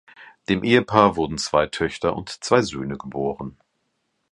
Dem 0.49 0.63
Ehepaar 0.63 1.15
wurden 1.15 1.37
zwei 1.37 1.67
Töchter 1.67 2.15
und 2.15 2.43
zwei 2.43 2.63
Söhne 2.63 2.97
geboren. 2.97 3.59